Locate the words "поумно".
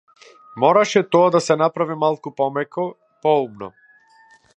3.27-3.69